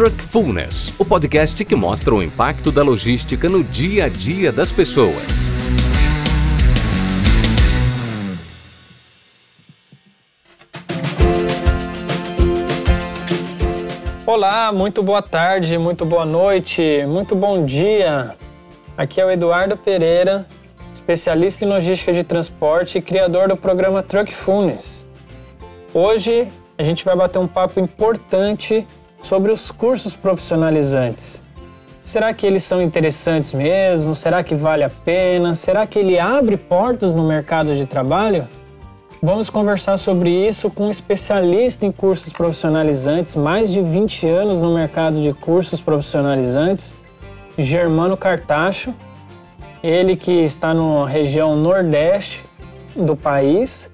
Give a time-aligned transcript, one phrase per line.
[0.00, 5.52] Truckfulness, o podcast que mostra o impacto da logística no dia a dia das pessoas.
[14.24, 18.34] Olá, muito boa tarde, muito boa noite, muito bom dia.
[18.96, 20.46] Aqui é o Eduardo Pereira,
[20.94, 25.04] especialista em logística de transporte e criador do programa Truckfulness.
[25.92, 26.48] Hoje
[26.78, 28.86] a gente vai bater um papo importante
[29.22, 31.42] sobre os cursos profissionalizantes.
[32.04, 34.14] Será que eles são interessantes mesmo?
[34.14, 35.54] Será que vale a pena?
[35.54, 38.48] Será que ele abre portas no mercado de trabalho?
[39.22, 44.74] Vamos conversar sobre isso com um especialista em cursos profissionalizantes, mais de 20 anos no
[44.74, 46.94] mercado de cursos profissionalizantes,
[47.58, 48.94] Germano Cartacho.
[49.82, 52.44] Ele que está na região nordeste
[52.96, 53.89] do país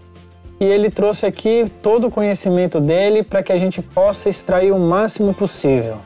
[0.59, 4.79] e ele trouxe aqui todo o conhecimento dele para que a gente possa extrair o
[4.79, 5.99] máximo possível.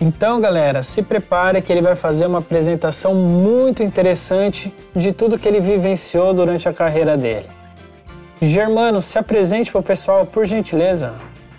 [0.00, 5.48] Então, galera, se prepare que ele vai fazer uma apresentação muito interessante de tudo que
[5.48, 7.46] ele vivenciou durante a carreira dele.
[8.40, 11.14] Germano, se apresente para o pessoal, por gentileza.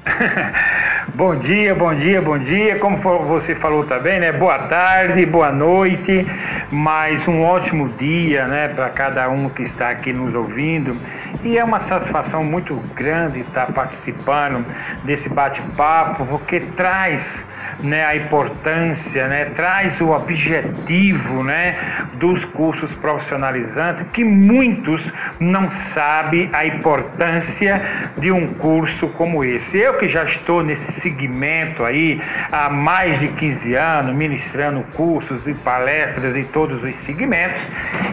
[1.13, 2.79] bom dia, bom dia, bom dia.
[2.79, 4.31] Como você falou também, né?
[4.31, 6.25] Boa tarde, boa noite.
[6.71, 10.95] Mais um ótimo dia, né, para cada um que está aqui nos ouvindo.
[11.43, 14.63] E é uma satisfação muito grande estar participando
[15.03, 17.43] desse bate-papo, porque traz
[17.81, 21.75] né, a importância, né, traz o objetivo né,
[22.13, 27.81] dos cursos profissionalizantes, que muitos não sabem a importância
[28.17, 29.77] de um curso como esse.
[29.77, 35.53] Eu que já estou nesse segmento aí há mais de 15 anos, ministrando cursos e
[35.53, 37.61] palestras em todos os segmentos,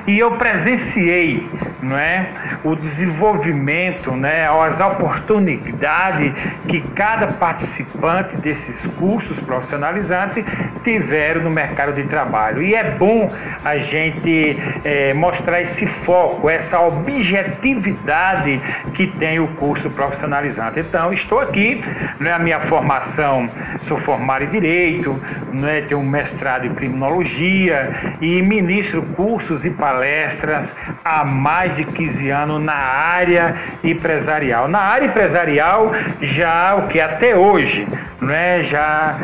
[0.07, 1.49] e eu presenciei
[1.95, 2.27] é,
[2.65, 6.33] o desenvolvimento, né, as oportunidades
[6.67, 10.45] que cada participante desses cursos profissionalizantes
[10.85, 12.63] tiveram no mercado de trabalho.
[12.63, 13.31] E é bom
[13.65, 18.61] a gente é, mostrar esse foco, essa objetividade
[18.95, 20.81] que tem o curso profissionalizante.
[20.81, 21.83] Então, estou aqui,
[22.21, 23.49] né, a minha formação,
[23.85, 25.19] sou formado em Direito,
[25.53, 30.71] né, tenho um mestrado em Criminologia e ministro cursos e palestras
[31.05, 34.69] há mais de 15 anos na área empresarial.
[34.69, 37.87] Na área empresarial, já o que até hoje,
[38.21, 39.19] né, já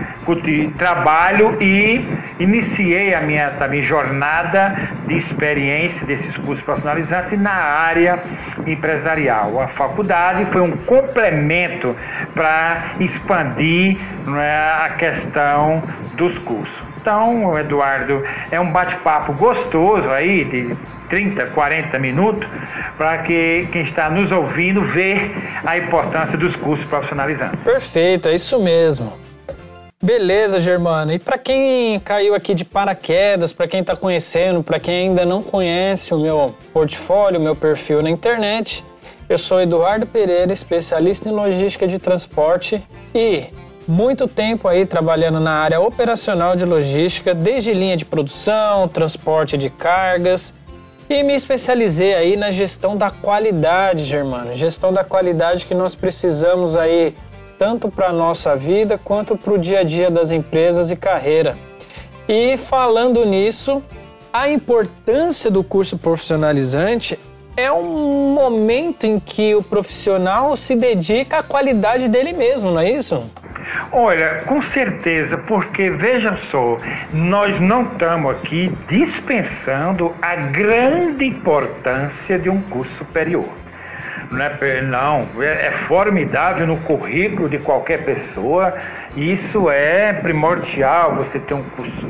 [0.76, 2.04] trabalho e
[2.38, 3.50] iniciei a minha
[3.82, 8.20] jornada de experiência desses cursos profissionalizantes na área
[8.66, 9.60] empresarial.
[9.60, 11.96] A faculdade foi um complemento
[12.34, 15.82] para expandir né, a questão
[16.14, 16.91] dos cursos.
[17.02, 20.76] Então, Eduardo, é um bate-papo gostoso aí, de
[21.08, 22.48] 30, 40 minutos,
[22.96, 25.34] para que quem está nos ouvindo ver
[25.66, 27.60] a importância dos cursos profissionalizantes.
[27.64, 29.12] Perfeito, é isso mesmo.
[30.00, 31.12] Beleza, Germano.
[31.12, 35.42] E para quem caiu aqui de paraquedas, para quem está conhecendo, para quem ainda não
[35.42, 38.84] conhece o meu portfólio, o meu perfil na internet,
[39.28, 42.80] eu sou Eduardo Pereira, especialista em logística de transporte
[43.12, 43.46] e
[43.86, 49.68] muito tempo aí trabalhando na área operacional de logística, desde linha de produção, transporte de
[49.70, 50.54] cargas,
[51.08, 54.54] e me especializei aí na gestão da qualidade, Germano.
[54.54, 57.14] Gestão da qualidade que nós precisamos aí
[57.58, 61.56] tanto para a nossa vida quanto para o dia a dia das empresas e carreira.
[62.28, 63.82] E falando nisso,
[64.32, 67.18] a importância do curso profissionalizante
[67.56, 72.90] é um momento em que o profissional se dedica à qualidade dele mesmo, não é
[72.90, 73.22] isso?
[73.90, 76.78] Olha, com certeza, porque veja só,
[77.12, 83.48] nós não estamos aqui dispensando a grande importância de um curso superior.
[84.30, 88.74] Não, é, não, é, é formidável no currículo de qualquer pessoa,
[89.16, 92.06] isso é primordial, você ter um curso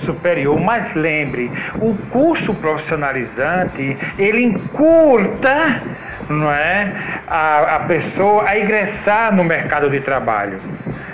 [0.00, 0.58] superior.
[0.58, 5.80] Mas lembre, o curso profissionalizante, ele encurta
[6.28, 6.92] não é,
[7.26, 10.58] a, a pessoa a ingressar no mercado de trabalho.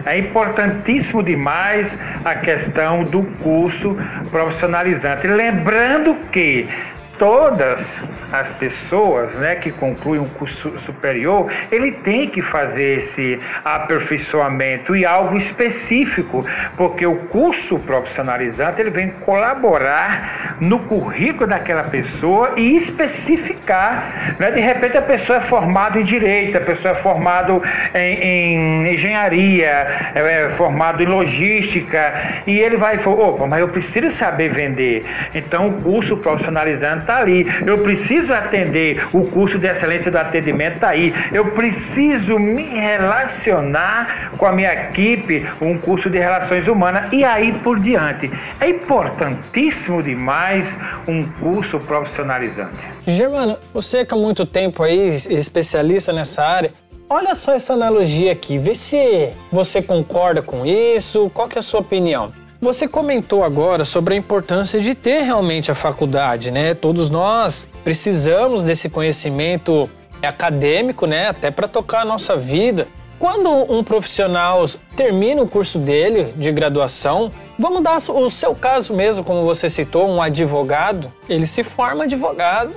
[0.04, 3.96] É importantíssimo demais a questão do curso
[4.30, 5.26] profissionalizante.
[5.26, 6.68] Lembrando que
[7.18, 8.02] todas
[8.32, 15.04] as pessoas né, que concluem um curso superior, ele tem que fazer esse aperfeiçoamento e
[15.04, 16.44] algo específico,
[16.76, 24.36] porque o curso profissionalizante ele vem colaborar no currículo daquela pessoa e especificar.
[24.38, 24.50] Né?
[24.50, 27.60] De repente a pessoa é formada em direito, a pessoa é formada
[27.94, 34.52] em, em engenharia, é, formado em logística, e ele vai opa, mas eu preciso saber
[34.52, 35.04] vender.
[35.34, 37.46] Então o curso profissionalizante está ali.
[37.64, 41.14] Eu preciso atender, o curso de excelência do atendimento está aí.
[41.32, 47.52] Eu preciso me relacionar com a minha equipe, um curso de relações humanas e aí
[47.52, 48.30] por diante.
[48.60, 50.66] É importantíssimo demais
[51.06, 52.76] um curso profissionalizante.
[53.06, 56.72] Germano, você que há muito tempo aí, especialista nessa área,
[57.08, 61.62] olha só essa analogia aqui, vê se você concorda com isso, qual que é a
[61.62, 62.32] sua opinião?
[62.60, 66.72] Você comentou agora sobre a importância de ter realmente a faculdade, né?
[66.72, 69.90] Todos nós precisamos desse conhecimento
[70.22, 71.28] acadêmico, né?
[71.28, 72.88] Até para tocar a nossa vida.
[73.18, 74.64] Quando um profissional
[74.94, 80.08] termina o curso dele de graduação, vamos dar o seu caso mesmo, como você citou,
[80.08, 82.72] um advogado, ele se forma advogado,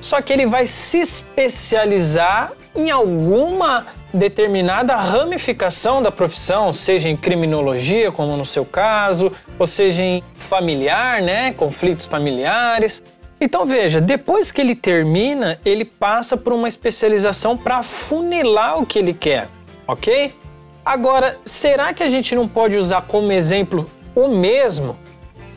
[0.00, 8.12] só que ele vai se especializar em alguma determinada ramificação da profissão, seja em criminologia,
[8.12, 13.02] como no seu caso, ou seja em familiar, né, conflitos familiares.
[13.40, 18.98] Então veja, depois que ele termina, ele passa por uma especialização para funilar o que
[18.98, 19.48] ele quer,
[19.86, 20.32] ok?
[20.84, 24.96] Agora, será que a gente não pode usar como exemplo o mesmo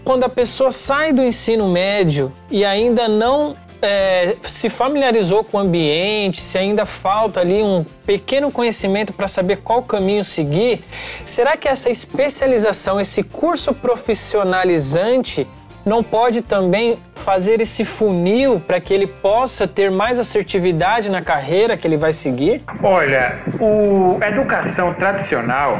[0.03, 3.55] quando a pessoa sai do ensino médio e ainda não
[3.85, 9.57] é, se familiarizou com o ambiente, se ainda falta ali um pequeno conhecimento para saber
[9.57, 10.83] qual caminho seguir,
[11.25, 15.47] será que essa especialização, esse curso profissionalizante,
[15.85, 21.77] não pode também fazer esse funil para que ele possa ter mais assertividade na carreira
[21.77, 22.63] que ele vai seguir?
[22.81, 25.77] Olha, o, a educação tradicional,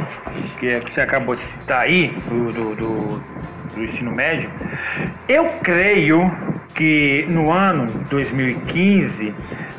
[0.60, 3.24] que, é, que você acabou de citar aí, do, do, do,
[3.76, 4.50] do ensino médio,
[5.28, 6.30] eu creio
[6.74, 9.32] que no ano 2015,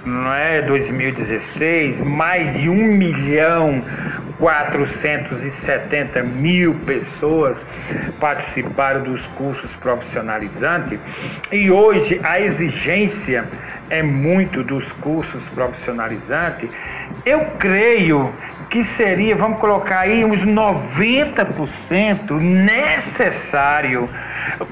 [0.05, 3.83] não é 2016, mais de 1 milhão
[4.39, 7.65] 470 mil pessoas
[8.19, 10.99] participaram dos cursos profissionalizantes
[11.51, 13.45] e hoje a exigência
[13.89, 16.69] é muito dos cursos profissionalizantes.
[17.25, 18.33] Eu creio
[18.69, 24.09] que seria, vamos colocar aí, uns 90% necessário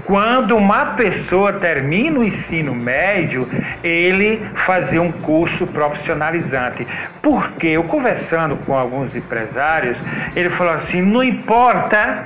[0.06, 3.47] quando uma pessoa termina o ensino médio,
[3.83, 6.88] ele fazer um curso profissionalizante.
[7.21, 9.97] Porque eu conversando com alguns empresários,
[10.36, 12.25] ele falou assim: não importa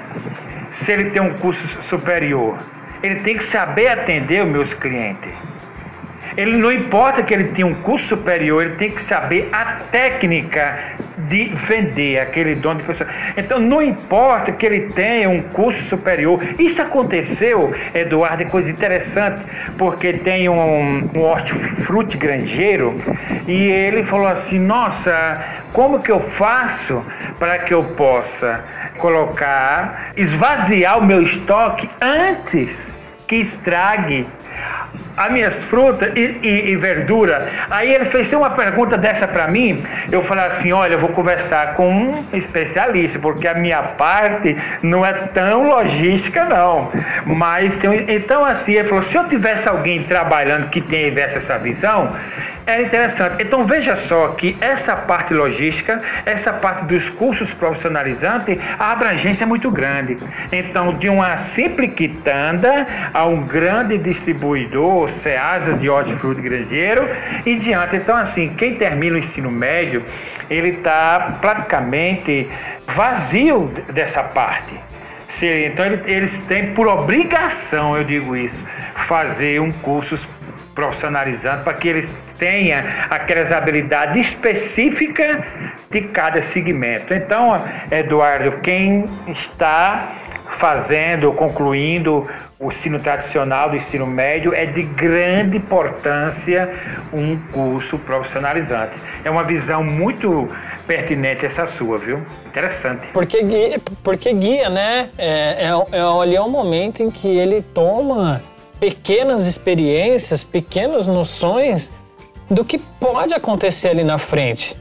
[0.71, 2.57] se ele tem um curso superior,
[3.01, 5.33] ele tem que saber atender os meus clientes.
[6.39, 10.79] Ele não importa que ele tenha um curso superior, ele tem que saber a técnica
[11.27, 13.09] de vender aquele dono de pessoa.
[13.35, 16.41] Então não importa que ele tenha um curso superior.
[16.57, 19.41] Isso aconteceu, Eduardo, é coisa interessante,
[19.77, 22.95] porque tem um, um hortifruti granjeiro
[23.45, 25.43] e ele falou assim: Nossa,
[25.73, 27.03] como que eu faço
[27.37, 28.63] para que eu possa
[28.97, 32.97] colocar, esvaziar o meu estoque antes
[33.27, 34.25] que estrague
[35.19, 37.45] as minhas frutas e, e, e, verdura.
[37.69, 39.83] Aí ele fez uma pergunta dessa para mim.
[40.09, 45.05] Eu falei assim: olha, eu vou conversar com um especialista, porque a minha parte não
[45.05, 46.89] é tão logística, não.
[47.25, 52.15] Mas tem, então, assim, ele falou: se eu tivesse alguém trabalhando que tivesse essa visão,
[52.69, 53.43] é interessante.
[53.43, 59.47] Então veja só que essa parte logística, essa parte dos cursos profissionalizantes, a abrangência é
[59.47, 60.17] muito grande.
[60.51, 67.07] Então, de uma simples quitanda a um grande distribuidor, Ceasa de hortifruti granjeiro
[67.45, 67.95] e diante.
[67.95, 70.03] Então, assim, quem termina o ensino médio,
[70.49, 72.47] ele está praticamente
[72.87, 74.73] vazio dessa parte.
[75.41, 78.61] Então, eles têm por obrigação, eu digo isso,
[79.07, 80.19] fazer um curso
[80.75, 85.37] profissionalizante para que eles tenham aquelas habilidades específicas
[85.89, 87.13] de cada segmento.
[87.13, 87.55] Então,
[87.89, 90.11] Eduardo, quem está
[90.57, 92.27] fazendo, concluindo
[92.59, 96.69] o ensino tradicional do ensino médio, é de grande importância
[97.13, 98.97] um curso profissionalizante.
[99.23, 100.47] É uma visão muito
[100.87, 102.21] pertinente essa sua, viu?
[102.45, 103.07] Interessante.
[103.13, 105.09] Porque guia, porque guia né?
[105.17, 108.41] É, é, é, é o momento em que ele toma
[108.79, 111.91] pequenas experiências, pequenas noções
[112.49, 114.75] do que pode acontecer ali na frente.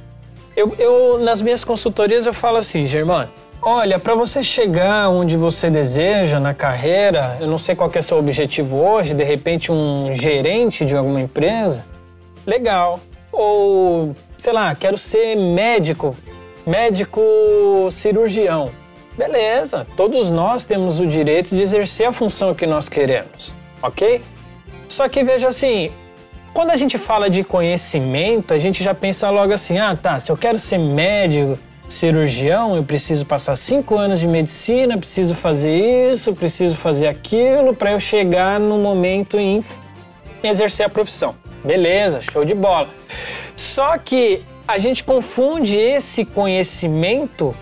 [0.56, 3.28] Eu, eu nas minhas consultorias eu falo assim, Germano,
[3.68, 8.02] olha, para você chegar onde você deseja na carreira, eu não sei qual é o
[8.02, 11.84] seu objetivo hoje, de repente um gerente de alguma empresa,
[12.46, 13.00] legal.
[13.32, 16.16] Ou, sei lá, quero ser médico,
[16.66, 17.20] médico
[17.90, 18.70] cirurgião.
[19.16, 24.22] Beleza, todos nós temos o direito de exercer a função que nós queremos ok?
[24.88, 25.90] Só que veja assim,
[26.52, 30.30] quando a gente fala de conhecimento, a gente já pensa logo assim: ah, tá, se
[30.30, 31.58] eu quero ser médico,
[31.88, 37.92] cirurgião, eu preciso passar cinco anos de medicina, preciso fazer isso, preciso fazer aquilo para
[37.92, 39.64] eu chegar no momento em
[40.42, 41.34] exercer a profissão.
[41.64, 42.88] Beleza, show de bola.
[43.56, 47.54] Só que a gente confunde esse conhecimento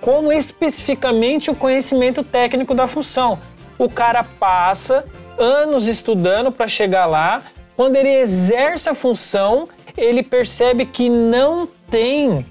[0.00, 3.38] como especificamente o conhecimento técnico da função.
[3.78, 5.04] O cara passa
[5.38, 7.42] anos estudando para chegar lá,
[7.76, 12.44] quando ele exerce a função, ele percebe que não tem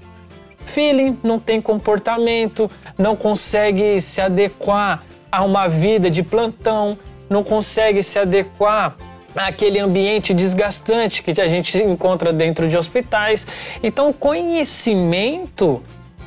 [0.66, 8.02] feeling, não tem comportamento, não consegue se adequar a uma vida de plantão, não consegue
[8.02, 8.96] se adequar
[9.34, 13.46] àquele ambiente desgastante que a gente encontra dentro de hospitais.
[13.82, 15.82] Então, conhecimento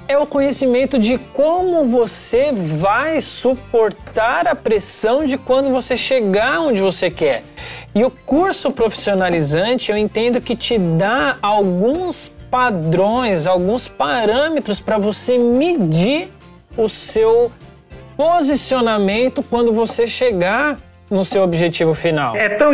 [0.08, 6.82] é o conhecimento de como você vai suportar a pressão de quando você chegar onde
[6.82, 7.44] você quer.
[7.94, 15.38] E o curso profissionalizante eu entendo que te dá alguns padrões, alguns parâmetros para você
[15.38, 16.30] medir
[16.78, 17.52] o seu
[18.16, 20.78] posicionamento quando você chegar
[21.12, 22.34] no seu objetivo final.
[22.38, 22.72] É tão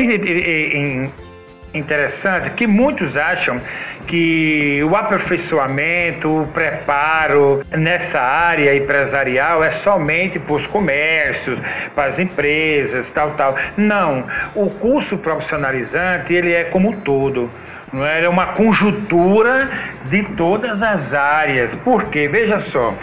[1.74, 3.60] interessante que muitos acham
[4.06, 11.58] que o aperfeiçoamento, o preparo nessa área empresarial é somente para os comércios,
[11.96, 13.56] para as empresas, tal, tal.
[13.76, 17.50] Não, o curso profissionalizante ele é como um todo.
[17.92, 18.24] Não é?
[18.24, 19.70] é uma conjuntura
[20.06, 21.74] de todas as áreas.
[21.84, 22.94] Porque veja só,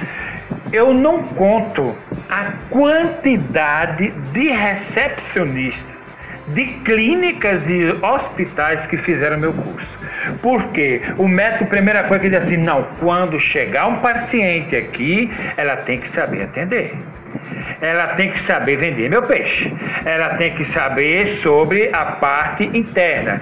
[0.72, 1.96] eu não conto
[2.28, 5.98] a quantidade de recepcionistas
[6.48, 9.97] de clínicas e hospitais que fizeram meu curso.
[10.42, 15.76] Porque o médico, primeira coisa que diz assim, não, quando chegar um paciente aqui, ela
[15.76, 16.96] tem que saber atender.
[17.80, 19.72] Ela tem que saber vender meu peixe.
[20.04, 23.40] Ela tem que saber sobre a parte interna.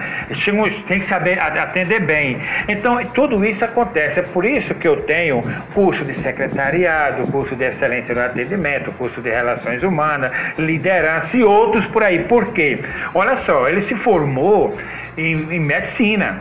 [0.87, 2.37] Tem que saber atender bem.
[2.67, 4.19] Então, tudo isso acontece.
[4.19, 5.41] É por isso que eu tenho
[5.73, 11.85] curso de secretariado, curso de excelência no atendimento, curso de relações humanas, liderança e outros
[11.87, 12.19] por aí.
[12.19, 12.79] Por quê?
[13.13, 14.77] Olha só, ele se formou
[15.17, 16.37] em, em medicina.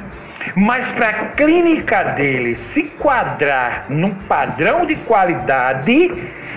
[0.54, 6.12] Mas para a clínica dele se quadrar num padrão de qualidade,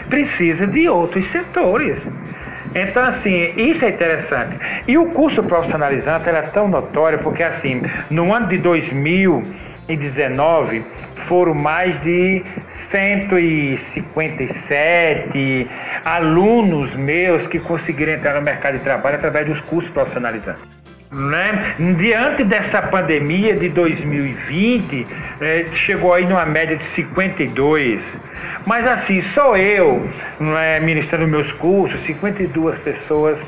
[0.09, 2.05] precisa de outros setores.
[2.75, 4.57] Então, assim, isso é interessante.
[4.87, 10.83] E o curso profissionalizante é tão notório porque, assim, no ano de 2019,
[11.25, 15.67] foram mais de 157
[16.05, 20.78] alunos meus que conseguiram entrar no mercado de trabalho através dos cursos profissionalizantes.
[21.11, 21.75] Né?
[21.97, 25.07] Diante dessa pandemia de 2020,
[25.41, 28.15] é, chegou aí numa média de 52.
[28.65, 30.07] Mas assim, só eu,
[30.57, 33.41] é, ministrando meus cursos, 52 pessoas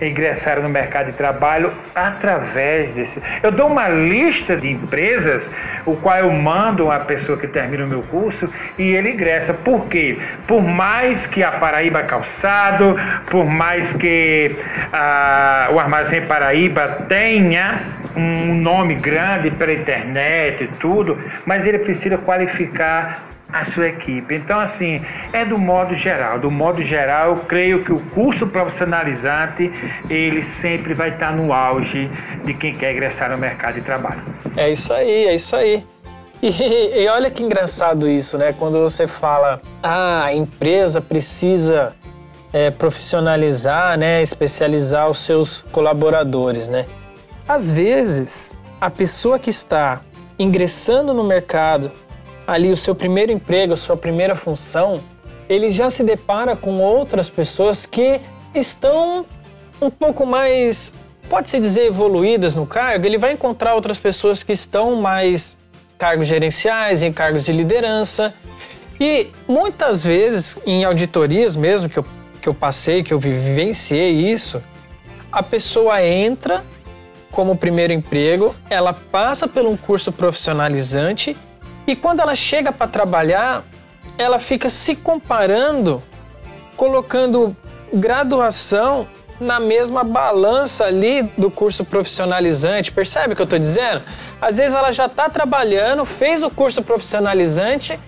[0.00, 3.20] ingressaram no mercado de trabalho através desse.
[3.42, 5.50] Eu dou uma lista de empresas,
[5.84, 8.48] o qual eu mando uma pessoa que termina o meu curso
[8.78, 9.52] e ele ingressa.
[9.52, 10.18] Por quê?
[10.46, 12.96] Por mais que a Paraíba Calçado,
[13.30, 14.56] por mais que
[14.92, 22.18] a, o Armazém Paraíba tenha um nome grande pela internet e tudo, mas ele precisa
[22.18, 24.34] qualificar a sua equipe.
[24.34, 26.38] Então, assim, é do modo geral.
[26.38, 29.72] Do modo geral, eu creio que o curso profissionalizante,
[30.08, 32.10] ele sempre vai estar no auge
[32.44, 34.22] de quem quer ingressar no mercado de trabalho.
[34.56, 35.84] É isso aí, é isso aí.
[36.42, 38.54] E, e olha que engraçado isso, né?
[38.58, 41.92] Quando você fala, ah, a empresa precisa
[42.52, 46.86] é, profissionalizar, né, especializar os seus colaboradores, né?
[47.46, 50.00] Às vezes, a pessoa que está
[50.38, 51.90] ingressando no mercado,
[52.46, 55.00] ali o seu primeiro emprego, a sua primeira função,
[55.48, 58.20] ele já se depara com outras pessoas que
[58.54, 59.26] estão
[59.80, 60.94] um pouco mais,
[61.28, 63.06] pode-se dizer, evoluídas no cargo.
[63.06, 65.56] Ele vai encontrar outras pessoas que estão mais
[65.98, 68.32] cargos gerenciais, em cargos de liderança.
[69.00, 72.04] E muitas vezes, em auditorias mesmo, que eu
[72.40, 74.62] que eu passei, que eu vivenciei isso,
[75.30, 76.64] a pessoa entra
[77.30, 81.36] como primeiro emprego, ela passa por um curso profissionalizante
[81.86, 83.64] e quando ela chega para trabalhar,
[84.18, 86.02] ela fica se comparando,
[86.76, 87.56] colocando
[87.92, 89.06] graduação
[89.40, 92.92] na mesma balança ali do curso profissionalizante.
[92.92, 94.02] Percebe o que eu estou dizendo?
[94.40, 97.98] Às vezes ela já está trabalhando, fez o curso profissionalizante,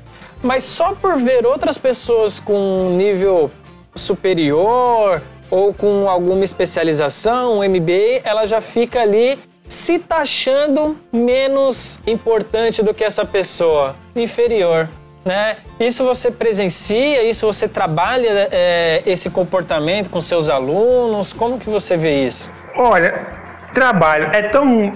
[0.42, 3.50] mas só por ver outras pessoas com nível
[3.94, 12.82] superior ou com alguma especialização, um MBA, ela já fica ali se taxando menos importante
[12.82, 14.88] do que essa pessoa, inferior.
[15.24, 15.56] Né?
[15.78, 21.32] Isso você presencia, isso você trabalha é, esse comportamento com seus alunos?
[21.32, 22.50] Como que você vê isso?
[22.76, 23.26] Olha,
[23.72, 24.92] trabalho é tão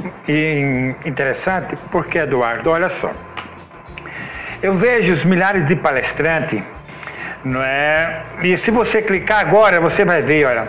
[1.04, 3.10] interessante porque, Eduardo, olha só.
[4.62, 6.62] Eu vejo os milhares de palestrantes
[7.46, 8.22] não é?
[8.42, 10.68] E se você clicar agora, você vai ver, olha,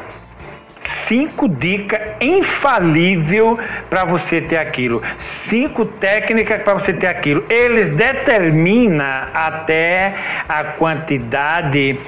[1.07, 3.57] cinco dicas infalível
[3.89, 5.01] para você ter aquilo.
[5.17, 7.43] Cinco técnicas para você ter aquilo.
[7.49, 10.13] Eles determinam até
[10.47, 11.99] a quantidade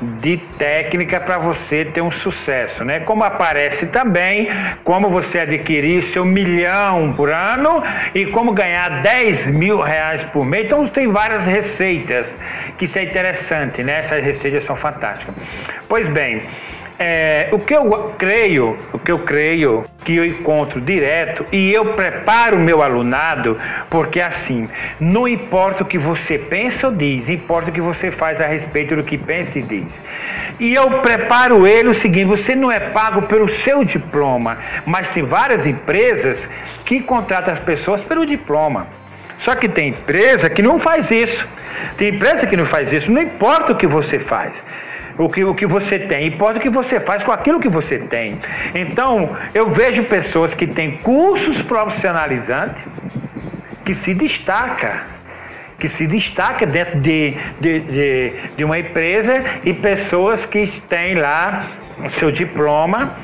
[0.00, 3.00] de técnica para você ter um sucesso, né?
[3.00, 4.48] Como aparece também
[4.84, 7.82] como você adquirir seu milhão por ano
[8.14, 10.66] e como ganhar 10 mil reais por mês.
[10.66, 12.36] Então tem várias receitas
[12.76, 13.98] que isso é interessante, né?
[13.98, 15.34] Essas receitas são fantásticas.
[15.88, 16.42] Pois bem,
[16.98, 21.92] é, o que eu creio, o que eu creio que eu encontro direto e eu
[21.92, 23.56] preparo o meu alunado,
[23.88, 28.40] porque assim, não importa o que você pensa ou diz, importa o que você faz
[28.40, 30.02] a respeito do que pensa e diz.
[30.58, 35.22] E eu preparo ele o seguinte: você não é pago pelo seu diploma, mas tem
[35.22, 36.48] várias empresas
[36.84, 38.88] que contratam as pessoas pelo diploma.
[39.38, 41.46] Só que tem empresa que não faz isso.
[41.96, 44.64] Tem empresa que não faz isso, não importa o que você faz
[45.18, 47.98] o que, o que você tem, importa o que você faz com aquilo que você
[47.98, 48.40] tem.
[48.74, 52.82] Então, eu vejo pessoas que têm cursos profissionalizantes
[53.84, 55.18] que se destaca
[55.78, 61.68] que se destaca dentro de, de, de, de uma empresa e pessoas que têm lá
[62.04, 63.16] o seu diploma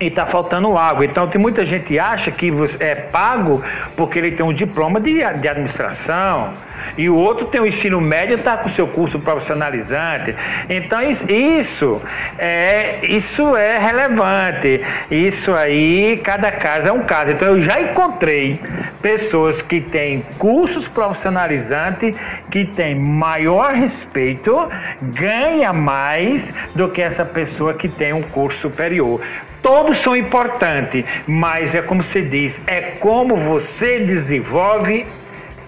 [0.00, 1.04] e está faltando água.
[1.04, 3.62] Então tem muita gente que acha que é pago
[3.96, 6.52] porque ele tem um diploma de, de administração
[6.96, 10.34] e o outro tem o ensino médio está com o seu curso profissionalizante.
[10.68, 12.02] Então isso
[12.38, 14.80] é isso é relevante.
[15.10, 17.30] Isso aí cada caso é um caso.
[17.30, 18.60] Então eu já encontrei
[19.00, 22.16] pessoas que têm cursos profissionalizantes
[22.50, 24.68] que têm maior respeito,
[25.00, 29.20] ganha mais do que essa pessoa que tem um curso superior.
[29.62, 35.06] Todos são importantes, mas é como se diz, é como você desenvolve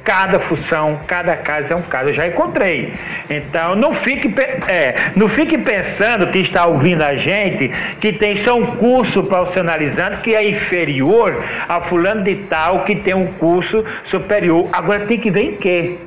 [0.05, 2.11] cada função, cada caso é um caso.
[2.11, 2.93] Eu já encontrei.
[3.29, 4.33] Então não fique,
[4.69, 10.19] é, não fique pensando que está ouvindo a gente que tem só um curso profissionalizante
[10.19, 14.69] que é inferior a fulano de tal que tem um curso superior.
[14.73, 15.99] Agora tem que ver em quê?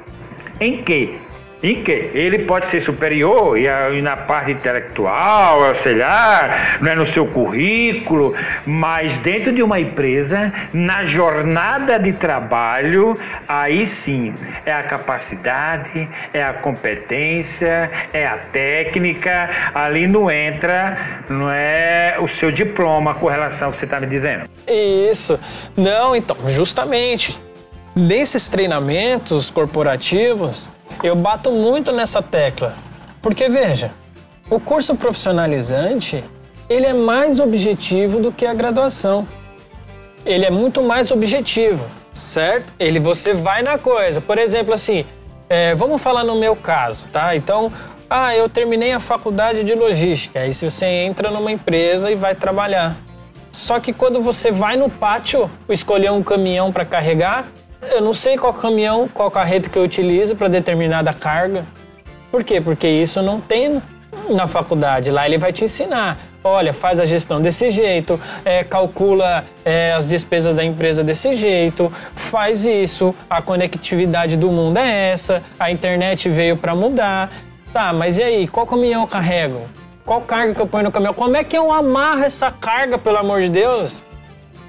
[0.60, 1.16] Em quê?
[1.62, 2.12] Em que?
[2.14, 8.36] Ele pode ser superior e, na parte intelectual, sei lá, não é no seu currículo,
[8.64, 16.44] mas dentro de uma empresa, na jornada de trabalho, aí sim é a capacidade, é
[16.44, 23.68] a competência, é a técnica, ali não entra, não é o seu diploma com relação
[23.70, 24.48] ao que você está me dizendo.
[24.68, 25.40] Isso.
[25.76, 27.36] Não, então, justamente.
[27.96, 30.70] Nesses treinamentos corporativos,
[31.04, 32.76] eu bato muito nessa tecla,
[33.22, 33.92] porque veja,
[34.50, 36.24] o curso profissionalizante
[36.70, 39.28] ele é mais objetivo do que a graduação.
[40.26, 42.74] Ele é muito mais objetivo, certo?
[42.78, 44.20] Ele você vai na coisa.
[44.20, 45.06] Por exemplo, assim,
[45.50, 47.36] é, vamos falar no meu caso, tá?
[47.36, 47.72] Então,
[48.10, 50.40] ah, eu terminei a faculdade de logística.
[50.40, 52.98] Aí você entra numa empresa e vai trabalhar.
[53.52, 57.48] Só que quando você vai no pátio escolher um caminhão para carregar,
[57.82, 61.66] eu não sei qual caminhão, qual carreta que eu utilizo para determinada carga.
[62.32, 62.60] Por quê?
[62.60, 63.82] Porque isso não tem
[64.30, 65.12] na faculdade.
[65.12, 66.18] Lá ele vai te ensinar.
[66.44, 71.92] Olha, faz a gestão desse jeito, é, calcula é, as despesas da empresa desse jeito,
[72.16, 77.32] faz isso, a conectividade do mundo é essa, a internet veio para mudar.
[77.74, 79.62] Tá, mas e aí, qual caminhão eu carrego?
[80.06, 81.14] Qual carga que eu ponho no caminhão?
[81.14, 84.02] Como é que eu amarro essa carga, pelo amor de Deus?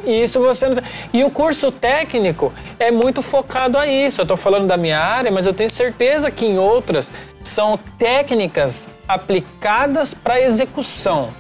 [0.05, 0.83] E isso você não...
[1.13, 4.21] E o curso técnico é muito focado a isso.
[4.21, 8.91] Eu estou falando da minha área, mas eu tenho certeza que em outras são técnicas
[9.07, 11.31] aplicadas para execução.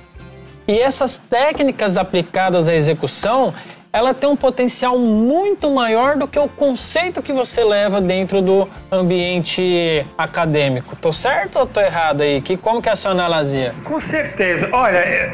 [0.66, 3.54] E essas técnicas aplicadas à execução,
[3.90, 8.68] ela tem um potencial muito maior do que o conceito que você leva dentro do
[8.92, 10.94] ambiente acadêmico.
[10.96, 12.42] Tô certo ou tô errado aí?
[12.42, 13.74] Que como que é a sua analogia?
[13.84, 14.68] Com certeza.
[14.72, 15.32] Olha,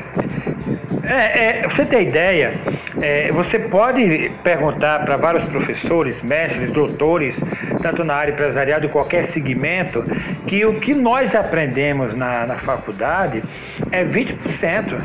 [1.02, 2.54] é, é, você tem ideia?
[3.00, 7.36] É, você pode perguntar para vários professores, mestres, doutores,
[7.82, 10.04] tanto na área empresarial de qualquer segmento,
[10.46, 13.42] que o que nós aprendemos na, na faculdade
[13.90, 15.00] é 20%.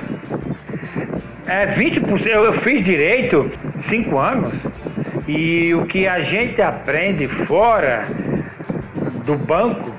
[1.45, 2.26] É 20%.
[2.28, 4.54] Eu, eu fiz direito cinco anos
[5.28, 8.06] e o que a gente aprende fora
[9.26, 9.93] do banco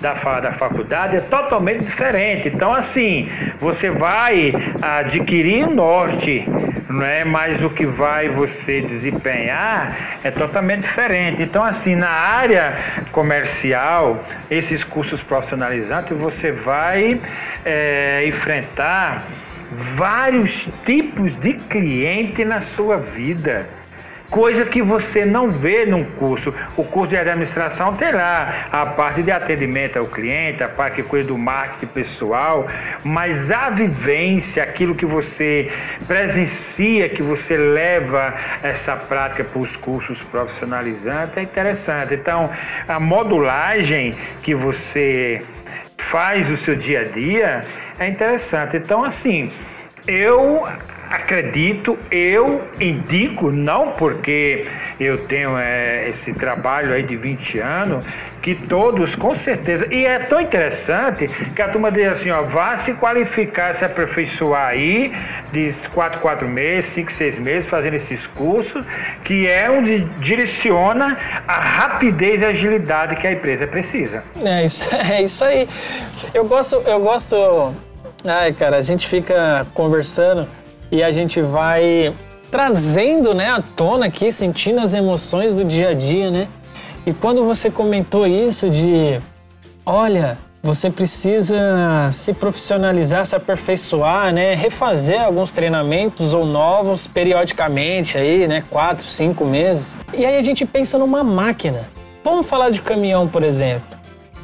[0.00, 2.48] da, da faculdade é totalmente diferente.
[2.48, 3.28] Então, assim,
[3.58, 4.52] você vai
[4.82, 6.46] adquirir norte,
[6.88, 7.24] não é?
[7.24, 11.42] Mas o que vai você desempenhar é totalmente diferente.
[11.42, 12.76] Então, assim, na área
[13.12, 17.20] comercial, esses cursos profissionalizantes, você vai
[17.64, 19.24] é, enfrentar
[19.72, 23.66] vários tipos de cliente na sua vida
[24.30, 26.52] coisa que você não vê num curso.
[26.76, 31.28] O curso de administração tem lá a parte de atendimento ao cliente, a parte cuida
[31.28, 32.66] do marketing pessoal,
[33.02, 35.70] mas a vivência, aquilo que você
[36.06, 42.14] presencia, que você leva essa prática para os cursos profissionalizantes é interessante.
[42.14, 42.50] Então,
[42.88, 45.42] a modulagem que você
[45.98, 47.64] faz o seu dia a dia
[47.98, 48.76] é interessante.
[48.76, 49.52] Então, assim,
[50.06, 50.66] eu
[51.14, 54.66] acredito, eu indico, não porque
[54.98, 58.04] eu tenho é, esse trabalho aí de 20 anos,
[58.42, 62.76] que todos, com certeza, e é tão interessante que a turma diz assim, ó, vá
[62.76, 65.14] se qualificar, se aperfeiçoar aí,
[65.52, 68.84] de 4, 4 meses, 5, 6 meses, fazendo esses cursos,
[69.22, 74.22] que é onde direciona a rapidez e agilidade que a empresa precisa.
[74.44, 75.68] É isso, é isso aí.
[76.34, 77.74] Eu gosto, eu gosto.
[78.24, 80.48] Ai, cara, a gente fica conversando
[80.90, 82.12] e a gente vai
[82.50, 86.48] trazendo, né, à tona aqui, sentindo as emoções do dia a dia, né?
[87.04, 89.20] E quando você comentou isso de,
[89.84, 94.54] olha, você precisa se profissionalizar, se aperfeiçoar, né?
[94.54, 98.62] Refazer alguns treinamentos ou novos periodicamente aí, né?
[98.70, 99.98] Quatro, cinco meses.
[100.14, 101.82] E aí a gente pensa numa máquina.
[102.22, 103.93] Vamos falar de caminhão, por exemplo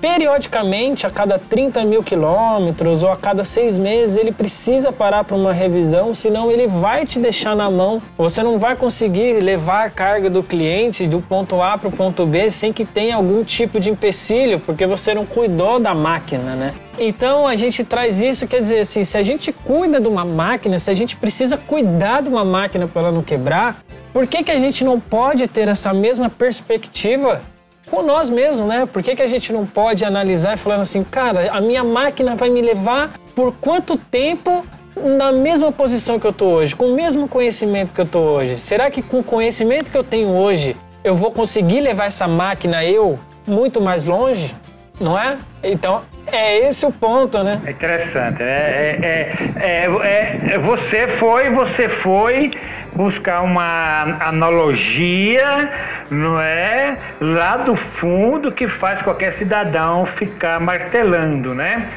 [0.01, 5.37] periodicamente, a cada 30 mil quilômetros ou a cada seis meses, ele precisa parar para
[5.37, 8.01] uma revisão, senão ele vai te deixar na mão.
[8.17, 12.25] Você não vai conseguir levar a carga do cliente do ponto A para o ponto
[12.25, 16.75] B sem que tenha algum tipo de empecilho, porque você não cuidou da máquina, né?
[16.99, 20.79] Então a gente traz isso, quer dizer assim, se a gente cuida de uma máquina,
[20.79, 23.83] se a gente precisa cuidar de uma máquina para ela não quebrar,
[24.13, 27.41] por que, que a gente não pode ter essa mesma perspectiva
[27.91, 28.87] com nós mesmos, né?
[28.87, 32.49] Por que, que a gente não pode analisar falando assim, cara, a minha máquina vai
[32.49, 34.65] me levar por quanto tempo
[34.97, 38.57] na mesma posição que eu tô hoje, com o mesmo conhecimento que eu tô hoje?
[38.57, 42.85] Será que com o conhecimento que eu tenho hoje, eu vou conseguir levar essa máquina
[42.85, 44.55] eu muito mais longe?
[45.01, 45.39] Não é?
[45.63, 47.61] Então, é esse o ponto, né?
[47.67, 48.43] É interessante.
[48.43, 52.51] É, é, é, é, você foi, você foi
[52.95, 55.71] buscar uma analogia,
[56.11, 56.97] não é?
[57.21, 61.89] Lá do fundo que faz qualquer cidadão ficar martelando, né?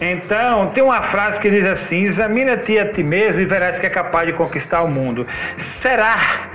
[0.00, 3.90] Então, tem uma frase que diz assim: examina-te a ti mesmo e verás que é
[3.90, 5.26] capaz de conquistar o mundo.
[5.58, 6.48] Será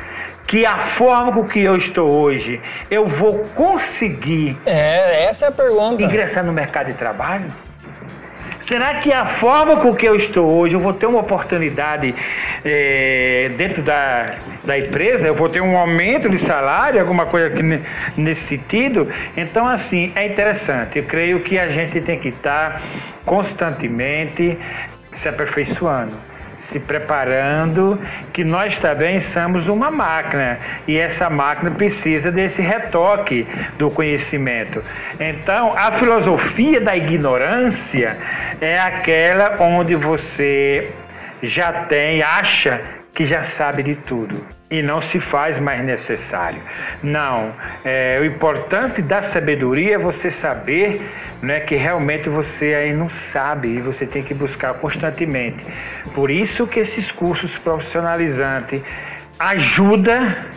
[0.54, 2.62] que a forma com que eu estou hoje,
[2.92, 4.56] eu vou conseguir.
[4.68, 6.04] É, essa é a pergunta.
[6.04, 7.46] Ingressar no mercado de trabalho?
[8.60, 12.14] Será que a forma com que eu estou hoje, eu vou ter uma oportunidade
[12.64, 15.26] é, dentro da, da empresa?
[15.26, 17.82] Eu vou ter um aumento de salário, alguma coisa aqui
[18.16, 19.12] nesse sentido?
[19.36, 21.00] Então, assim, é interessante.
[21.00, 22.80] Eu creio que a gente tem que estar
[23.26, 24.56] constantemente
[25.12, 26.14] se aperfeiçoando
[26.70, 28.00] se preparando,
[28.32, 33.48] que nós também somos uma máquina e essa máquina precisa desse retoque
[33.78, 34.84] do conhecimento.
[35.20, 38.18] Então, a filosofia da ignorância
[38.60, 40.92] é aquela onde você
[41.42, 42.82] já tem, acha
[43.14, 46.60] que já sabe de tudo e não se faz mais necessário.
[47.04, 47.54] Não,
[47.86, 51.00] é, o importante da sabedoria é você saber
[51.44, 55.64] né, que realmente você aí não sabe e você tem que buscar constantemente.
[56.16, 58.82] Por isso que esses cursos profissionalizantes
[59.38, 60.48] ajuda,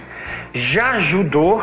[0.54, 1.62] já ajudou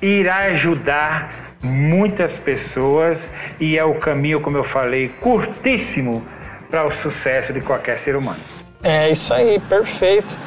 [0.00, 1.28] e irá ajudar
[1.60, 3.18] muitas pessoas
[3.58, 6.24] e é o caminho, como eu falei, curtíssimo
[6.70, 8.59] para o sucesso de qualquer ser humano.
[8.82, 10.38] É isso aí, perfeito.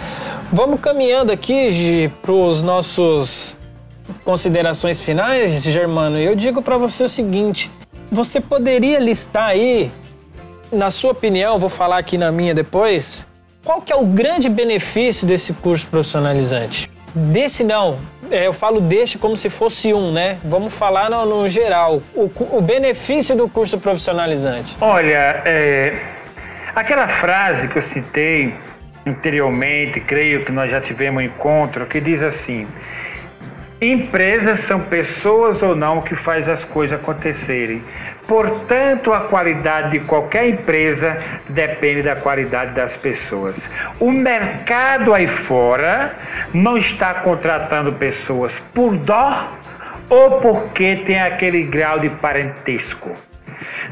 [0.52, 3.56] Vamos caminhando aqui para os nossos
[4.24, 6.17] considerações finais, Germano.
[6.17, 7.72] Eu digo para você o seguinte:
[8.12, 9.91] você poderia listar aí,
[10.72, 13.26] na sua opinião, vou falar aqui na minha depois,
[13.63, 16.89] qual que é o grande benefício desse curso profissionalizante?
[17.15, 18.00] Desse não,
[18.32, 20.39] é, eu falo deste como se fosse um, né?
[20.43, 22.02] Vamos falar no, no geral.
[22.15, 24.76] O, o, benefício do curso profissionalizante.
[24.82, 25.96] Olha, é,
[26.76, 28.56] Aquela frase que eu citei
[29.06, 32.68] anteriormente, creio que nós já tivemos um encontro, que diz assim:
[33.80, 37.84] Empresas são pessoas ou não que faz as coisas acontecerem.
[38.28, 43.56] Portanto, a qualidade de qualquer empresa depende da qualidade das pessoas.
[44.00, 46.16] O mercado aí fora
[46.54, 49.48] não está contratando pessoas por dó
[50.10, 53.12] ou porque tem aquele grau de parentesco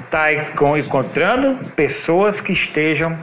[0.04, 3.18] está encontrando pessoas que estejam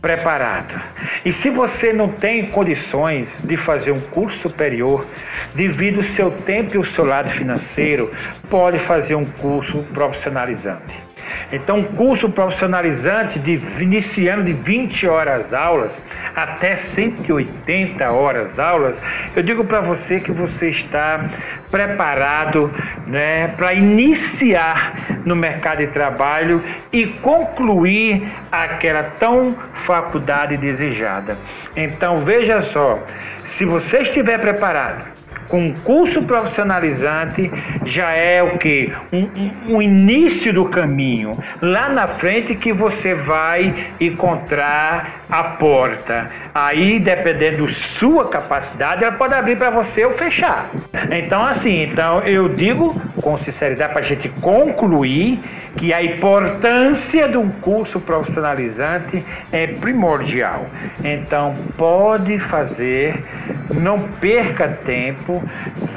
[0.00, 0.82] preparadas.
[1.24, 5.06] E se você não tem condições de fazer um curso superior,
[5.54, 8.12] devido ao seu tempo e o seu lado financeiro,
[8.50, 11.03] pode fazer um curso profissionalizante.
[11.52, 15.92] Então, curso profissionalizante de iniciando de 20 horas aulas
[16.34, 18.96] até 180 horas aulas,
[19.36, 21.30] eu digo para você que você está
[21.70, 22.72] preparado
[23.06, 29.56] né, para iniciar no mercado de trabalho e concluir aquela tão
[29.86, 31.38] faculdade desejada.
[31.76, 33.02] Então veja só,
[33.46, 35.13] se você estiver preparado
[35.48, 37.50] com um curso profissionalizante
[37.84, 38.92] já é o que?
[39.12, 41.38] Um, um, início do caminho.
[41.60, 46.30] Lá na frente que você vai encontrar a porta.
[46.54, 50.70] Aí, dependendo da sua capacidade, ela pode abrir para você ou fechar.
[51.10, 55.40] Então, assim, então eu digo com sinceridade para a gente concluir
[55.76, 60.66] que a importância de um curso profissionalizante é primordial.
[61.02, 63.24] Então, pode fazer,
[63.70, 65.33] não perca tempo,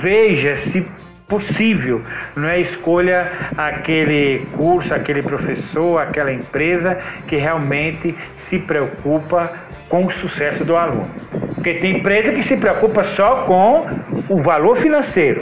[0.01, 0.85] veja se
[1.27, 2.01] possível,
[2.35, 6.97] não é escolha aquele curso, aquele professor, aquela empresa
[7.27, 9.51] que realmente se preocupa
[9.89, 11.09] com o sucesso do aluno.
[11.53, 13.87] Porque tem empresa que se preocupa só com
[14.29, 15.41] o valor financeiro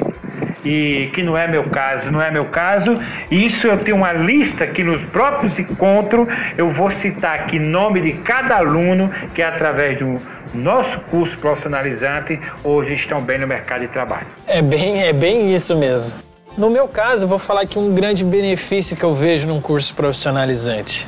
[0.65, 2.95] e que não é meu caso, não é meu caso.
[3.29, 8.13] Isso eu tenho uma lista que nos próprios encontros eu vou citar aqui nome de
[8.13, 10.19] cada aluno que através do
[10.53, 14.27] nosso curso profissionalizante hoje estão bem no mercado de trabalho.
[14.47, 16.19] É bem, é bem isso mesmo.
[16.57, 21.07] No meu caso, vou falar que um grande benefício que eu vejo num curso profissionalizante.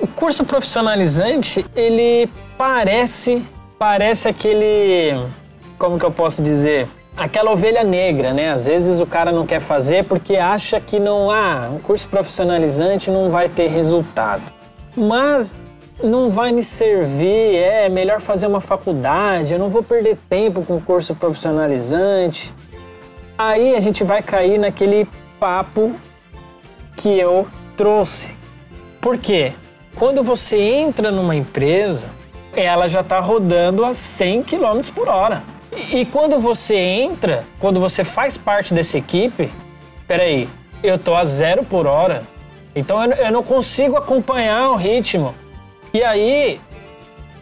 [0.00, 3.44] O curso profissionalizante, ele parece,
[3.78, 5.22] parece aquele,
[5.78, 8.50] como que eu posso dizer, aquela ovelha negra, né?
[8.50, 12.08] Às vezes o cara não quer fazer porque acha que não há ah, um curso
[12.08, 14.42] profissionalizante não vai ter resultado.
[14.96, 15.56] Mas
[16.02, 20.80] não vai me servir, é melhor fazer uma faculdade, eu não vou perder tempo com
[20.80, 22.54] curso profissionalizante.
[23.36, 25.94] Aí a gente vai cair naquele papo
[26.96, 27.46] que eu
[27.76, 28.34] trouxe.
[29.00, 29.52] Por quê?
[29.96, 32.08] Quando você entra numa empresa,
[32.54, 35.42] ela já está rodando a 100 km por hora.
[35.92, 39.50] E, quando você entra, quando você faz parte dessa equipe,
[40.06, 40.48] peraí,
[40.82, 42.22] eu tô a zero por hora,
[42.74, 45.34] então eu, eu não consigo acompanhar o ritmo.
[45.94, 46.60] E aí,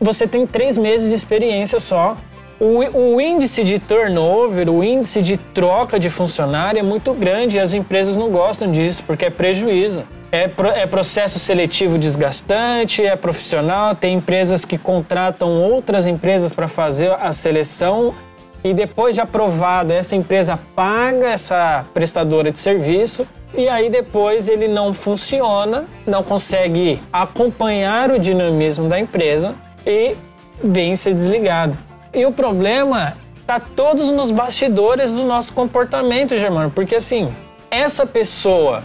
[0.01, 2.17] você tem três meses de experiência só.
[2.61, 7.61] O, o, índice de turnover, o índice de troca de funcionário é muito grande e
[7.61, 10.03] as empresas não gostam disso porque é prejuízo.
[10.31, 13.95] É, pro, é processo seletivo desgastante, é profissional.
[13.95, 18.15] Tem empresas que contratam outras empresas para fazer a seleção
[18.63, 24.69] e depois de aprovado, essa empresa paga essa prestadora de serviço e aí depois ele
[24.69, 29.55] não funciona, não consegue acompanhar o dinamismo da empresa
[29.87, 30.17] e
[30.63, 31.79] vem ser desligado.
[32.13, 37.33] E o problema está todos nos bastidores do nosso comportamento, Germano, porque assim,
[37.71, 38.83] essa pessoa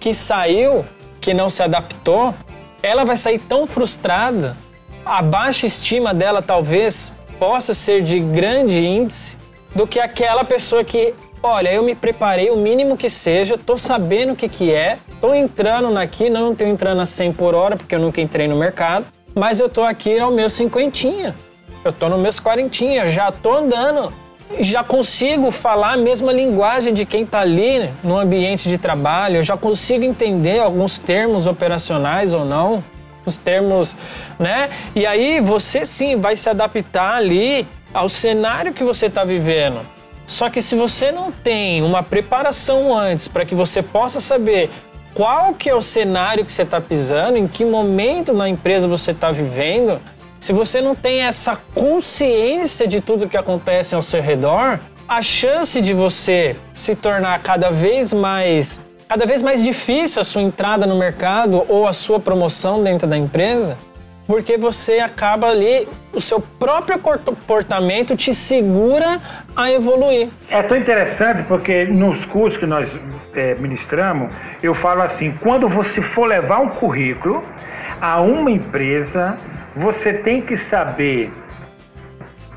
[0.00, 0.84] que saiu,
[1.20, 2.34] que não se adaptou,
[2.82, 4.56] ela vai sair tão frustrada,
[5.04, 9.36] a baixa estima dela talvez possa ser de grande índice
[9.74, 14.32] do que aquela pessoa que, olha, eu me preparei o mínimo que seja, tô sabendo
[14.32, 17.94] o que que é, tô entrando naqui, não tô entrando a 100 por hora porque
[17.94, 21.34] eu nunca entrei no mercado, mas eu tô aqui ao meu cinquentinha,
[21.84, 24.12] eu tô nos meus quarentinha, já tô andando
[24.60, 29.42] já consigo falar a mesma linguagem de quem está ali no ambiente de trabalho, eu
[29.42, 32.82] já consigo entender alguns termos operacionais ou não,
[33.26, 33.96] os termos,
[34.38, 34.70] né?
[34.94, 39.80] E aí você sim vai se adaptar ali ao cenário que você está vivendo.
[40.26, 44.70] Só que se você não tem uma preparação antes para que você possa saber
[45.14, 49.12] qual que é o cenário que você está pisando, em que momento na empresa você
[49.12, 49.98] está vivendo,
[50.40, 55.80] se você não tem essa consciência de tudo que acontece ao seu redor, a chance
[55.80, 60.98] de você se tornar cada vez mais cada vez mais difícil a sua entrada no
[60.98, 63.78] mercado ou a sua promoção dentro da empresa,
[64.26, 69.18] porque você acaba ali, o seu próprio comportamento te segura
[69.56, 70.28] a evoluir.
[70.50, 72.86] É tão interessante porque nos cursos que nós
[73.34, 74.30] é, ministramos,
[74.62, 77.42] eu falo assim: quando você for levar um currículo
[78.00, 79.36] a uma empresa,
[79.74, 81.30] você tem que saber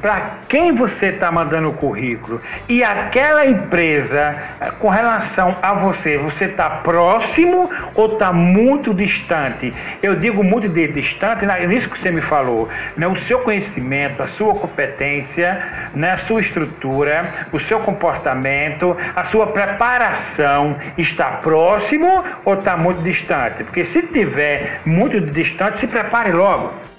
[0.02, 6.18] para quem você está mandando o currículo e aquela empresa eh, com relação a você,
[6.18, 9.72] você está próximo ou está muito distante?
[10.02, 11.66] Eu digo muito de distante, né?
[11.68, 13.08] nisso que você me falou, né?
[13.08, 16.14] o seu conhecimento, a sua competência, né?
[16.14, 23.64] a sua estrutura, o seu comportamento, a sua preparação está próximo ou está muito distante?
[23.64, 26.91] Porque se tiver muito distante, se prepare logo.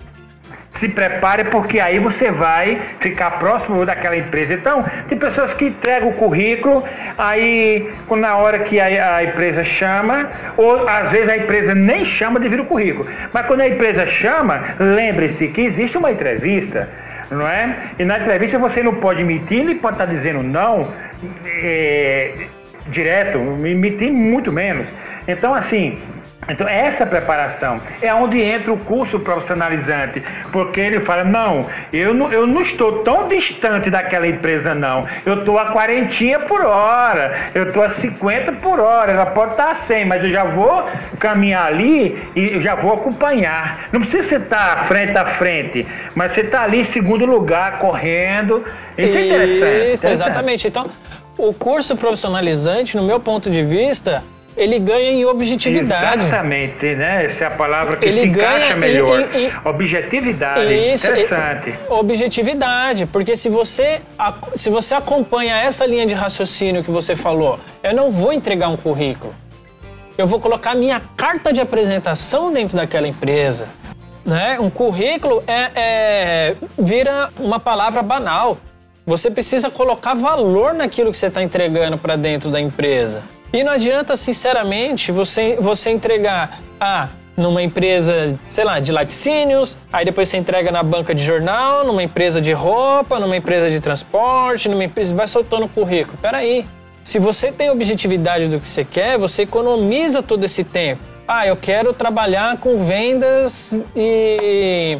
[0.72, 4.54] Se prepare porque aí você vai ficar próximo daquela empresa.
[4.54, 6.82] Então, tem pessoas que entregam o currículo,
[7.16, 12.40] aí na hora que a, a empresa chama, ou às vezes a empresa nem chama
[12.40, 13.08] devido ao currículo.
[13.32, 16.88] Mas quando a empresa chama, lembre-se que existe uma entrevista
[17.30, 17.76] não é?
[17.98, 20.86] E na entrevista você não pode mentir, nem pode estar dizendo não
[21.46, 22.34] é,
[22.88, 24.86] direto, mentir muito menos.
[25.26, 25.98] Então, assim,
[26.48, 32.32] então, essa preparação é onde entra o curso profissionalizante, porque ele fala: não, eu não,
[32.32, 35.06] eu não estou tão distante daquela empresa, não.
[35.24, 39.70] Eu estou a 40 por hora, eu estou a 50 por hora, ela pode estar
[39.70, 40.84] a 100, mas eu já vou
[41.20, 43.86] caminhar ali e já vou acompanhar.
[43.92, 48.64] Não precisa você estar frente a frente, mas você está ali em segundo lugar, correndo.
[48.98, 49.92] Isso, Isso é interessante.
[49.92, 50.66] Isso, exatamente.
[50.66, 50.90] Então,
[51.38, 54.24] o curso profissionalizante, no meu ponto de vista,
[54.56, 56.26] ele ganha em objetividade.
[56.26, 57.24] Exatamente, né?
[57.26, 59.20] Essa é a palavra que ele se encaixa melhor.
[59.34, 60.92] Em, em, objetividade.
[60.92, 61.74] Isso, Interessante.
[61.88, 64.00] Objetividade, porque se você,
[64.54, 68.76] se você acompanha essa linha de raciocínio que você falou, eu não vou entregar um
[68.76, 69.34] currículo.
[70.16, 73.66] Eu vou colocar minha carta de apresentação dentro daquela empresa.
[74.24, 74.58] Né?
[74.60, 78.58] Um currículo é, é vira uma palavra banal.
[79.04, 83.22] Você precisa colocar valor naquilo que você está entregando para dentro da empresa.
[83.52, 90.04] E não adianta, sinceramente, você, você entregar ah, numa empresa, sei lá, de laticínios, aí
[90.04, 94.68] depois você entrega na banca de jornal, numa empresa de roupa, numa empresa de transporte,
[94.68, 95.14] numa empresa.
[95.14, 96.18] vai soltando o currículo.
[96.18, 96.64] Peraí.
[97.04, 101.02] Se você tem objetividade do que você quer, você economiza todo esse tempo.
[101.26, 104.98] Ah, eu quero trabalhar com vendas e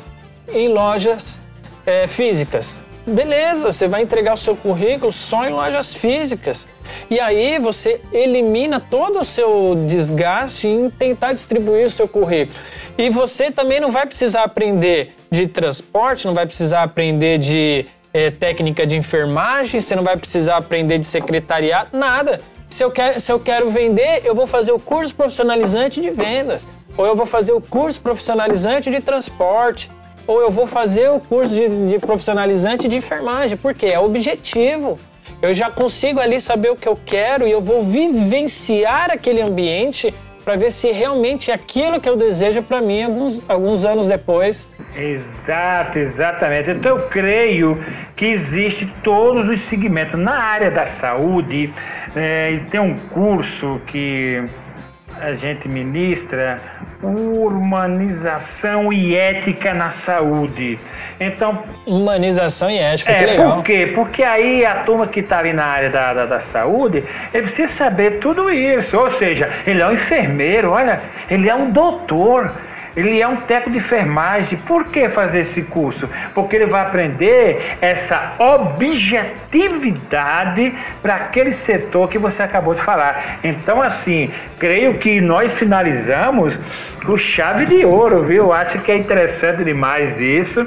[0.53, 1.41] em lojas
[1.87, 2.83] é, físicas.
[3.07, 6.67] Beleza, você vai entregar o seu currículo só em lojas físicas.
[7.11, 12.59] E aí você elimina todo o seu desgaste em tentar distribuir o seu currículo.
[12.97, 18.31] E você também não vai precisar aprender de transporte, não vai precisar aprender de é,
[18.31, 22.41] técnica de enfermagem, você não vai precisar aprender de secretariado, nada.
[22.69, 26.67] Se eu, quer, se eu quero vender, eu vou fazer o curso profissionalizante de vendas,
[26.97, 29.91] ou eu vou fazer o curso profissionalizante de transporte,
[30.27, 34.99] ou eu vou fazer o curso de, de profissionalizante de enfermagem, porque é objetivo.
[35.43, 40.15] Eu já consigo ali saber o que eu quero e eu vou vivenciar aquele ambiente
[40.45, 44.71] para ver se realmente é aquilo que eu desejo para mim alguns, alguns anos depois.
[44.97, 46.71] Exato, exatamente.
[46.71, 47.77] Então eu creio
[48.15, 51.75] que existe todos os segmentos na área da saúde.
[52.15, 54.45] É, tem um curso que
[55.23, 56.57] a gente ministra
[57.01, 60.79] humanização e ética na saúde.
[61.21, 61.63] Então.
[61.87, 63.55] Humanização e ética, é, que legal.
[63.55, 63.93] Por quê?
[63.95, 67.73] Porque aí a turma que está ali na área da, da, da, saúde, ele precisa
[67.73, 68.99] saber tudo isso.
[68.99, 72.53] Ou seja, ele é um enfermeiro, olha, ele é um doutor
[72.97, 74.59] ele é um técnico de enfermagem.
[74.59, 76.09] Por que fazer esse curso?
[76.35, 83.39] Porque ele vai aprender essa objetividade para aquele setor que você acabou de falar.
[83.43, 86.59] Então, assim, creio que nós finalizamos
[87.05, 88.53] com chave de ouro, viu?
[88.53, 90.67] Acho que é interessante demais isso.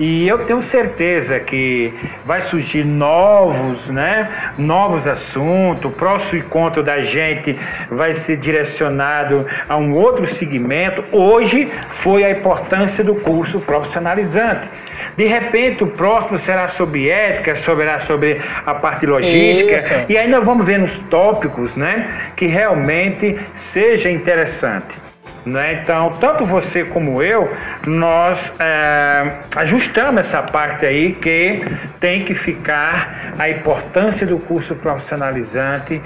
[0.00, 1.92] E eu tenho certeza que
[2.24, 5.84] vai surgir novos, né, novos assuntos.
[5.86, 7.58] O próximo encontro da gente
[7.90, 11.02] vai ser direcionado a um outro segmento.
[11.10, 11.68] Hoje
[12.02, 14.70] foi a importância do curso profissionalizante.
[15.16, 19.74] De repente, o próximo será sobre ética, será sobre a parte logística.
[19.74, 19.94] Isso.
[20.08, 25.07] E aí nós vamos ver nos tópicos, né, que realmente seja interessante.
[25.46, 25.80] Né?
[25.82, 27.50] Então, tanto você como eu,
[27.86, 31.62] nós é, ajustamos essa parte aí que
[31.98, 36.00] tem que ficar a importância do curso profissionalizante.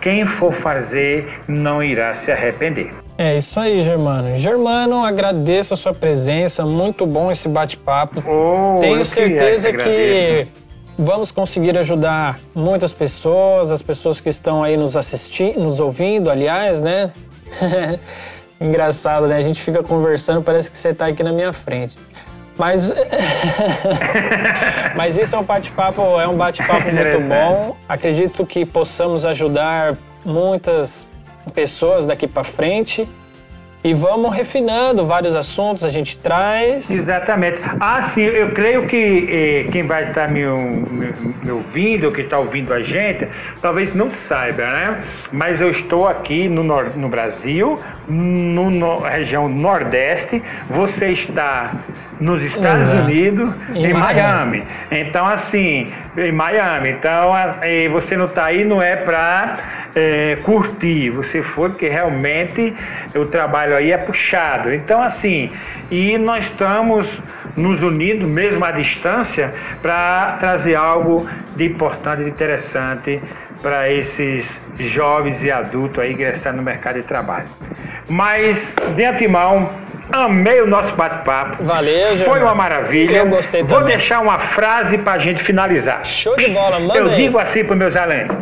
[0.00, 2.90] Quem for fazer não irá se arrepender.
[3.18, 4.34] É isso aí, Germano.
[4.38, 8.22] Germano, agradeço a sua presença, muito bom esse bate-papo.
[8.26, 10.48] Oh, Tenho certeza que, que
[10.98, 16.80] vamos conseguir ajudar muitas pessoas, as pessoas que estão aí nos assistindo, nos ouvindo, aliás,
[16.80, 17.10] né?
[18.60, 19.36] Engraçado, né?
[19.36, 21.98] A gente fica conversando, parece que você está aqui na minha frente.
[22.58, 22.92] Mas,
[24.94, 27.74] mas isso é um bate-papo, é um bate-papo muito bom.
[27.88, 31.06] Acredito que possamos ajudar muitas
[31.54, 33.08] pessoas daqui para frente.
[33.82, 36.90] E vamos refinando vários assuntos, a gente traz.
[36.90, 37.58] Exatamente.
[37.80, 41.12] Ah, sim, eu creio que eh, quem vai estar me, me,
[41.42, 43.26] me ouvindo, que está ouvindo a gente,
[43.62, 45.04] talvez não saiba, né?
[45.32, 51.72] Mas eu estou aqui no, no Brasil, no, no região Nordeste, você está
[52.20, 53.02] nos Estados Exato.
[53.04, 54.58] Unidos, em, em Miami.
[54.58, 54.64] Miami.
[54.90, 56.90] Então, assim, em Miami.
[56.90, 57.32] Então,
[57.92, 62.74] você não está aí, não é para é, curtir, você foi porque realmente
[63.14, 64.72] o trabalho aí é puxado.
[64.72, 65.50] Então, assim,
[65.90, 67.20] e nós estamos
[67.56, 73.20] nos unindo, mesmo à distância, para trazer algo de importante, de interessante
[73.60, 74.46] para esses
[74.78, 77.46] jovens e adultos aí ingressando no mercado de trabalho.
[78.08, 79.70] Mas, de antemão,
[80.10, 81.62] amei o nosso bate-papo.
[81.62, 82.24] Valeu, Germano.
[82.24, 83.18] Foi uma maravilha.
[83.18, 83.96] Eu gostei Vou também.
[83.96, 86.04] deixar uma frase para a gente finalizar.
[86.04, 87.16] Show de bola, manda Eu aí.
[87.16, 88.34] digo assim para meus alunos: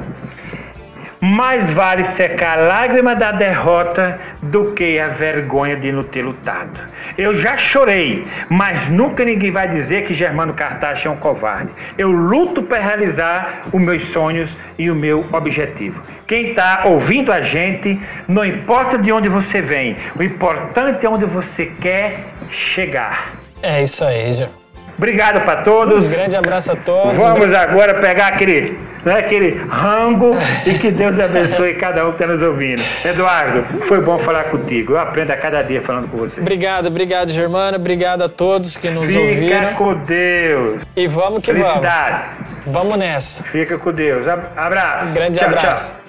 [1.20, 6.80] mais vale secar a lágrima da derrota do que a vergonha de não ter lutado.
[7.16, 11.70] Eu já chorei, mas nunca ninguém vai dizer que Germano Cartacho é um covarde.
[11.96, 16.00] Eu luto para realizar os meus sonhos e o meu objetivo.
[16.26, 21.24] Quem está ouvindo a gente, não importa de onde você vem, o importante é onde
[21.24, 23.32] você quer chegar.
[23.62, 24.67] É isso aí, Germano.
[24.98, 26.06] Obrigado para todos.
[26.06, 27.22] Um grande abraço a todos.
[27.22, 30.32] Vamos agora pegar aquele, né, aquele rango
[30.66, 32.82] e que Deus abençoe cada um que está nos ouvindo.
[33.04, 34.94] Eduardo, foi bom falar contigo.
[34.94, 36.40] Eu aprendo a cada dia falando com você.
[36.40, 37.76] Obrigado, obrigado, Germano.
[37.76, 39.74] Obrigado a todos que nos Fica ouviram.
[39.74, 40.82] com Deus.
[40.96, 41.68] E vamos que vamos.
[41.68, 42.22] Felicidade.
[42.66, 43.44] Vamos nessa.
[43.44, 44.26] Fica com Deus.
[44.26, 45.06] Ab- Abraço.
[45.06, 45.92] Um grande Tchau, abraço.
[45.92, 46.00] tchau.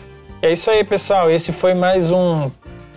[0.42, 1.30] É isso aí, pessoal.
[1.30, 2.50] Esse foi mais um.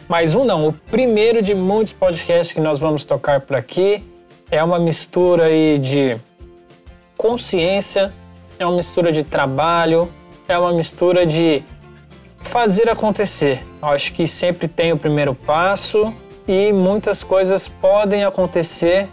[0.09, 0.69] Mais um, não.
[0.69, 4.03] O primeiro de muitos podcasts que nós vamos tocar por aqui.
[4.53, 6.19] É uma mistura aí de
[7.17, 8.13] consciência,
[8.59, 10.13] é uma mistura de trabalho,
[10.47, 11.65] é uma mistura de
[12.43, 13.65] fazer acontecer.
[13.81, 16.13] Eu acho que sempre tem o primeiro passo
[16.47, 19.09] e muitas coisas podem acontecer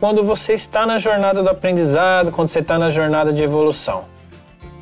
[0.00, 4.06] quando você está na jornada do aprendizado, quando você está na jornada de evolução.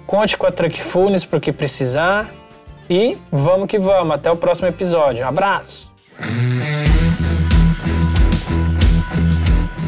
[0.07, 2.30] Conte com a Truck Funes para o que precisar
[2.88, 4.14] e vamos que vamos.
[4.14, 5.26] Até o próximo episódio.
[5.26, 5.93] Abraço!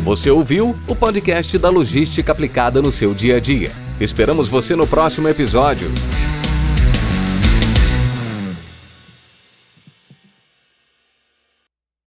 [0.05, 3.73] Você ouviu o podcast da logística aplicada no seu dia a dia.
[3.99, 5.91] Esperamos você no próximo episódio.